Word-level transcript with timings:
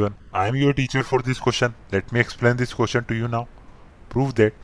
everyone. 0.00 0.16
I 0.32 0.48
am 0.48 0.56
your 0.56 0.72
teacher 0.72 1.02
for 1.02 1.20
this 1.20 1.38
question. 1.38 1.74
Let 1.92 2.12
me 2.12 2.20
explain 2.20 2.56
this 2.56 2.72
question 2.72 3.04
to 3.04 3.14
you 3.14 3.28
now. 3.28 3.46
Prove 4.10 4.34
that 4.36 4.54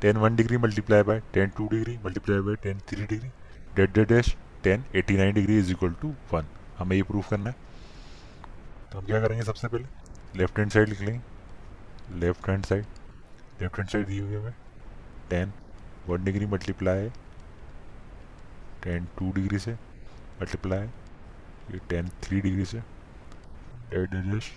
tan 0.00 0.20
1 0.20 0.36
degree 0.36 0.58
multiplied 0.58 1.06
by 1.06 1.20
tan 1.32 1.52
2 1.56 1.68
degree 1.68 1.98
multiplied 2.02 2.44
by 2.46 2.56
tan 2.66 2.80
3 2.88 3.06
degree 3.06 3.30
dot 3.76 3.92
dot 3.94 4.08
dash 4.08 4.28
tan 4.62 4.84
eighty 4.96 5.16
nine 5.16 5.34
degree 5.34 5.58
is 5.58 5.70
equal 5.72 5.92
to 6.00 6.08
one 6.32 6.46
हमें 6.78 6.94
ये 6.96 7.02
proof 7.10 7.28
करना 7.30 7.50
है 7.50 7.56
तो 8.92 8.98
हम 8.98 9.04
क्या 9.06 9.20
करेंगे 9.20 9.42
सबसे 9.44 9.68
पहले 9.68 10.38
लेफ़्ट 10.38 10.58
हैंड 10.58 10.70
साइड 10.72 10.88
लिख 10.88 11.00
लेंगे 11.00 12.18
left 12.20 12.48
hand 12.48 12.64
side 12.66 12.84
left 13.60 13.78
hand 13.78 13.88
side 13.88 14.06
दी 14.06 14.18
हुई 14.18 14.34
हमें 14.34 14.54
टेन 15.30 15.52
वन 16.08 16.24
डिग्री 16.24 16.46
मल्टीप्लाई 16.54 17.02
है 17.02 17.12
टेन 18.84 19.06
टू 19.18 19.30
डिग्री 19.32 19.58
से 19.66 19.72
मल्टीप्लाई 20.40 20.78
है 20.78 20.92
ये 21.72 21.80
टेन 21.90 22.08
थ्री 22.24 22.40
डिग्री 22.40 22.64
से 22.72 22.80
dot 23.90 24.10
dash 24.10 24.52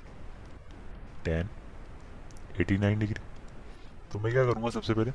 tan 1.25 1.49
eighty 2.61 2.77
nine 2.77 2.99
degree 2.99 3.21
तो 4.11 4.19
मैं 4.19 4.31
क्या 4.33 4.43
करूँगा 4.45 4.69
सबसे 4.69 4.93
पहले? 4.93 5.11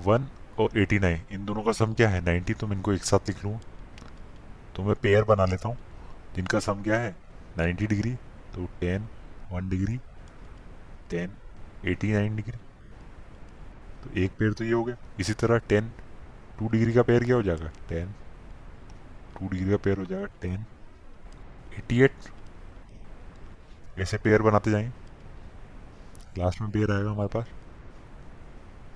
वन 0.00 0.26
और 0.60 0.78
एटी 0.78 0.98
नाइन 0.98 1.20
इन 1.32 1.44
दोनों 1.44 1.62
का 1.62 1.72
सम 1.72 1.92
क्या 1.94 2.08
है? 2.08 2.20
नाइन्टी 2.24 2.54
तो 2.54 2.66
मैं 2.66 2.76
इनको 2.76 2.92
एक 2.92 3.04
साथ 3.04 3.28
लिख 3.28 3.44
लूँगा। 3.44 3.60
तो 4.76 4.82
मैं 4.82 4.94
पेयर 5.02 5.24
बना 5.24 5.44
लेता 5.44 5.68
हूँ। 5.68 5.76
जिनका 6.36 6.60
सम 6.60 6.82
क्या 6.82 6.98
है? 7.00 7.14
नाइन्टी 7.58 7.86
डिग्री 7.86 8.12
तो 8.54 8.66
tan 8.80 9.06
one 9.52 9.68
degree 9.68 9.96
tan 11.10 11.32
eighty 11.84 12.12
nine 12.12 12.36
degree 12.36 12.58
तो 14.02 14.10
एक 14.20 14.32
पेयर 14.38 14.52
तो 14.52 14.64
ये 14.64 14.72
हो 14.72 14.84
गया। 14.84 14.96
इसी 15.20 15.32
तरह 15.34 15.58
टेन 15.68 15.90
टू 16.58 16.68
डिग्री 16.68 16.92
का 16.92 17.02
पेयर 17.02 17.24
क्या 17.24 17.36
हो 17.36 17.42
जाएगा? 17.42 17.70
टेन 17.88 18.14
टू 19.38 19.48
डिग्री 19.48 19.70
का 19.70 19.76
पेयर 19.76 19.98
हो 19.98 20.04
जाएगा 20.04 20.26
टेन 20.42 20.64
एटी 21.78 22.00
एट 22.02 22.28
ऐसे 24.00 24.18
पेयर 24.18 24.42
बनाते 24.42 24.70
जाएँगे। 24.70 24.92
लास्ट 26.38 26.60
में 26.60 26.70
पेयर 26.70 26.92
आएगा 26.92 27.10
हमारे 27.10 27.28
पास। 27.28 27.46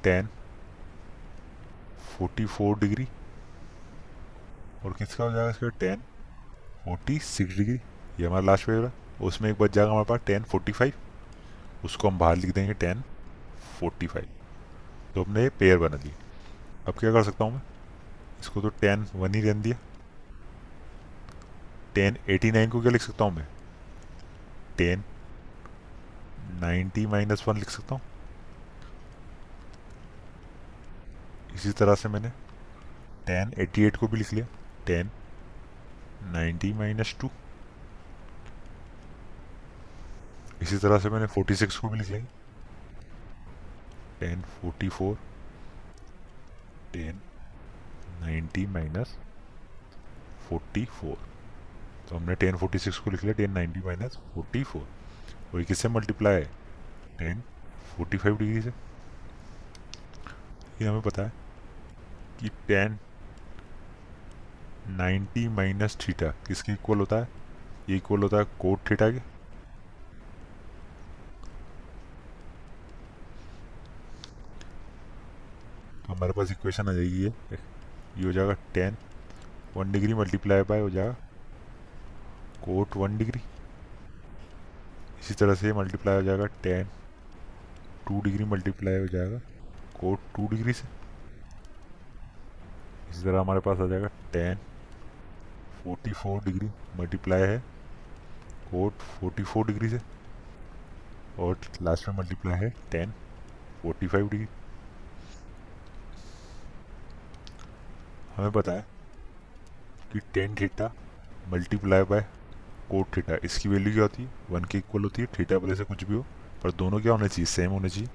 टेन 0.05 0.28
फोर्टी 2.08 2.44
फोर 2.46 2.78
डिग्री 2.78 3.06
और 4.84 4.92
किसका 4.92 5.24
हो 5.24 5.30
जाएगा 5.33 5.50
इसका 5.50 5.69
टेन 5.80 6.02
फोर्टी 6.84 7.19
सिक्स 7.19 7.56
डिग्री 7.56 7.77
ये 8.20 8.27
हमारा 8.27 8.44
लास्ट 8.46 8.66
पेयर 8.66 8.84
है। 8.84 8.92
उसमें 9.22 9.50
एक 9.50 9.58
बच 9.58 9.72
जाएगा 9.72 9.91
हमारे 9.91 10.06
पास 10.08 10.20
टेन 10.27 10.42
फोर्टी 10.42 10.72
फाइव 10.72 10.92
उसको 11.84 12.08
हम 12.08 12.18
बाहर 12.18 12.36
लिख 12.36 12.55
देंगे 12.55 12.74
टेन 12.74 13.02
फोर्टी 13.80 14.06
फाइव 14.06 14.28
तो 15.14 15.22
हमने 15.22 15.42
ये 15.42 15.48
पेयर 15.58 15.78
बना 15.78 15.96
दी 15.96 16.12
अब 16.89 16.94
क्या 16.98 17.12
कर 17.12 17.22
सकता 17.24 17.44
हूँ 17.44 17.52
मैं? 17.52 17.62
इसको 18.41 18.61
तो 18.61 18.68
टेन 18.80 19.06
वन 19.14 19.34
ही 19.34 19.41
रहने 19.41 19.62
दिया। 19.62 19.77
टेन 21.94 22.16
एटी 22.28 22.50
नाइन 22.50 22.70
को 22.70 22.80
क्या 22.80 22.91
लिख 22.92 23.02
सकता 23.02 23.24
हूँ 23.24 23.33
मैं? 23.33 23.46
टेन, 24.77 25.05
नाइन्टी 26.61 27.06
माइनस 27.06 27.44
वन 27.48 27.56
लिख 27.56 27.70
सकता 27.70 27.94
हूँ। 27.94 28.03
इसी 31.55 31.72
तरह 31.72 31.94
से 31.94 32.08
मैंने 32.08 32.28
टेन 33.27 33.52
एटी 33.58 33.83
एट 33.83 33.97
को 33.97 34.08
भी 34.08 34.17
लिख 34.17 34.33
लिया। 34.33 34.47
Tan, 34.86 35.11
ninety 36.25 36.72
minus 36.72 37.14
two. 37.20 37.30
इसी 40.62 40.78
तरह 40.78 40.98
से 40.98 41.11
मैंने 41.11 41.27
फोर्टी 41.27 41.55
सिक्स 41.55 41.77
को 41.77 41.89
भी 41.89 41.98
लिख 41.98 42.08
लिया। 42.08 42.25
Tan 44.20 44.42
forty 44.42 44.89
four, 44.89 45.19
tan, 46.92 47.20
ninety 48.20 48.67
minus 48.67 49.17
forty 50.48 50.84
four. 50.84 51.33
तो 52.08 52.16
हमने 52.16 52.34
टेन 52.34 52.56
फोर्टी 52.56 52.78
सिक्स 52.78 52.98
को 52.98 53.10
लिख 53.10 53.22
लिया, 53.22 53.34
tan 53.34 53.50
ninety 53.50 53.80
minus 53.80 54.19
forty 54.34 54.62
four. 54.62 54.88
वही 55.55 55.64
किससे 55.64 55.88
मल्टीप्लाई 55.88 56.34
है? 56.34 56.45
टेन 57.18 57.42
फोर्टी 57.96 58.17
फाइव 58.17 58.36
डिग्री 58.39 58.62
से। 58.62 58.70
ये 60.83 60.86
हमें 60.86 61.01
पता 61.02 61.23
है 61.23 61.33
कि 62.40 62.48
टेन 62.68 62.98
नाइन्टी 64.89 65.46
माइनस 65.48 65.96
थीटा 65.98 66.28
किसके 66.46 66.73
इक्वल 66.73 66.98
होता 66.98 67.17
है? 67.17 67.28
ये 67.89 67.96
इक्वल 67.96 68.23
होता 68.23 68.36
है 68.36 68.45
कोट 68.61 68.90
थीटा 68.90 69.11
के। 69.11 69.18
तो 76.07 76.14
हमारे 76.14 76.33
पास 76.33 76.51
इक्वेशन 76.51 76.89
आ 76.89 76.92
जाएगी 76.92 77.23
ये। 77.24 77.33
ये 78.18 78.24
हो 78.24 78.33
जाएगा 78.33 78.52
tan. 78.74 78.96
One 79.77 79.92
degree 79.92 80.14
multiply 80.14 80.62
by 80.62 80.80
हो 80.80 80.90
जाएगा 80.90 81.17
कोट 82.64 82.97
वन 82.97 83.17
डिग्री। 83.19 83.41
इसी 85.20 85.35
तरह 85.35 85.55
से 85.55 85.73
मल्टीप्लाई 85.73 86.17
हो 86.17 86.23
जाएगा 86.23 86.47
टेन 86.63 86.89
टू 88.08 88.20
डिग्री 88.20 88.45
मल्टीप्लाई 88.45 88.98
हो 88.98 89.07
जाएगा 89.07 89.39
कोट 90.01 90.19
टू 90.36 90.47
डिग्री 90.48 90.73
से। 90.73 90.89
इसी 93.11 93.23
तरह 93.23 93.41
हमारे 93.41 93.61
पास 93.61 93.80
आ 93.80 93.86
जाएगा 93.86 94.08
tan 94.33 94.58
forty 95.83 96.13
four 96.13 96.45
degree 96.45 96.69
multiply 96.98 97.42
है 97.42 97.58
कोट 98.70 98.92
फोर्टी 98.92 99.42
फोर 99.42 99.67
डिग्री 99.67 99.89
से। 99.89 100.01
और 101.39 101.58
लास्ट 101.83 102.08
में 102.08 102.17
मल्टीप्लाई 102.17 102.58
है 102.58 102.70
टेन 102.91 103.13
फोर्टी 103.83 104.07
फाइव 104.07 104.29
डिग्री। 104.29 104.48
हमें 108.36 108.51
पता 108.52 108.73
है 108.73 108.86
कि 110.13 110.20
tan 110.35 110.55
theta 110.55 110.92
multiply 111.48 112.02
by 112.02 112.27
cot 112.90 113.17
theta 113.17 113.36
इसकी 113.45 113.68
वैल्यू 113.68 113.92
क्या 113.92 114.02
होती 114.02 114.22
है? 114.22 114.30
वन 114.50 114.64
के 114.64 114.78
इक्वल 114.78 115.02
होती 115.02 115.22
है 115.22 115.28
थीटा 115.39 115.56
वाले 115.56 115.74
से 115.74 115.84
कुछ 115.84 116.05
भी 116.05 116.14
हो। 116.14 116.24
पर 116.62 116.70
दोनों 116.72 117.00
क्या 117.00 117.12
होने 117.12 117.28
चाहिए? 117.28 117.46
सेम 117.46 117.70
होने 117.70 117.89
चाहिए। 117.89 118.08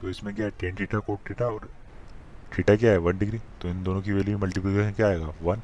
तो 0.00 0.08
इसमें 0.10 0.34
क्या 0.34 0.46
है? 0.46 0.52
टेन 0.60 0.74
थीटा 0.80 0.98
कोट 0.98 1.28
थीटा 1.30 1.46
और 1.46 1.68
थीटा 2.58 2.76
क्या 2.76 2.90
है? 2.90 2.98
वन 2.98 3.18
डिग्री 3.18 3.38
तो 3.62 3.68
इन 3.68 3.82
दोनों 3.84 4.02
की 4.02 4.12
वैल्यू 4.12 4.38
मल्टीप्लीकेशन 4.38 4.92
क्या 4.92 5.06
आएगा? 5.06 5.32
वन 5.42 5.62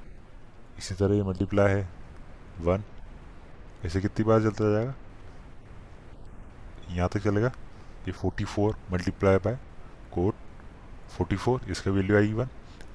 इसी 0.78 0.94
तरह 0.94 1.14
ये 1.16 1.22
मल्टीप्लाई 1.22 1.72
है। 1.72 1.88
वन 2.60 2.82
ऐसे 3.84 4.00
कितनी 4.00 4.24
बार 4.24 4.42
चलता 4.42 4.72
जाएगा? 4.72 4.94
यहाँ 6.90 7.08
तक 7.12 7.20
चलेगा। 7.20 7.52
ये 8.06 8.12
forty 8.12 8.44
four 8.44 8.76
multiply 8.92 9.36
by 9.44 9.58
cot 10.12 10.34
forty 11.16 11.36
four 11.36 11.60
इसका 11.70 11.90
वैल्यू 11.90 12.16
आएगी 12.16 12.32
वन 12.32 12.48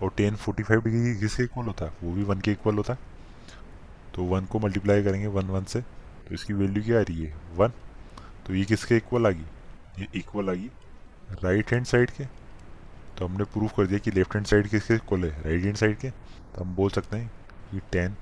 और 0.03 0.11
टेन 0.17 0.35
फोर्टी 0.35 0.63
फाइव 0.63 0.81
डिग्री 0.81 1.15
किसके 1.19 1.43
इक्वल 1.43 1.65
होता 1.65 1.85
है? 1.85 1.91
वो 2.03 2.13
भी 2.13 2.23
वन 2.23 2.39
के 2.41 2.51
इक्वल 2.51 2.75
होता 2.75 2.93
है। 2.93 2.99
तो 4.15 4.23
वन 4.25 4.45
को 4.45 4.59
मल्टीप्लाई 4.59 5.03
करेंगे 5.03 5.27
वन 5.27 5.47
वन 5.47 5.63
से 5.63 5.81
तो 5.81 6.33
इसकी 6.33 6.53
वैल्यू 6.53 6.83
क्या 6.83 6.99
आ 6.99 7.01
रही 7.01 7.23
है? 7.23 7.33
वन। 7.55 7.71
तो 8.47 8.53
ये 8.55 8.63
किसके 8.65 8.97
इक्वल 8.97 9.27
आ 9.27 9.29
गई? 9.29 9.45
ये 9.99 10.07
इक्वल 10.15 10.49
आ 10.49 10.53
गई 10.53 10.69
राइट 11.43 11.71
हैंड 11.73 11.85
साइड 11.85 12.11
के। 12.11 12.25
तो 13.17 13.25
हमने 13.25 13.43
प्रूफ 13.53 13.73
कर 13.77 13.87
दिया 13.87 13.99
कि 13.99 14.11
लेफ़्ट 14.11 14.35
हैंड 14.35 14.45
साइड 14.47 14.67
किसके 14.67 14.93
इक्वल 14.93 15.25
है? 15.25 15.41
राइट 15.43 15.63
हैंड 15.63 15.75
साइड 15.75 15.97
के। 15.97 16.09
तो 16.09 16.63
हम 16.63 16.75
बोल 16.75 16.89
सकते 16.89 17.17
हैं 17.17 17.31
कि 17.71 17.79
tan 17.91 18.15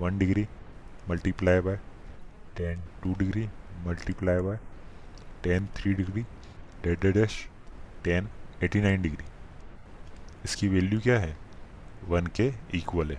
one 0.00 0.18
degree 0.18 0.46
multiply 1.10 1.60
by 1.60 1.76
tan 2.56 2.82
two 3.02 3.14
degree 3.18 3.48
multiply 3.86 4.40
by 4.40 4.58
tan 5.42 5.66
three 5.76 5.94
degree 5.94 6.22
dot 6.84 7.12
dash 7.14 7.46
tan 8.04 8.28
eighty 8.64 8.80
nine 8.80 9.02
degree 9.02 9.24
इसकी 10.44 10.68
वैल्यू 10.68 11.00
क्या 11.00 11.18
है? 11.18 11.36
वन 12.08 12.26
के 12.36 12.52
इक्वल 12.74 13.10
है। 13.10 13.18